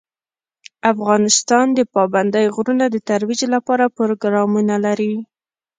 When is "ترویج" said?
3.09-3.41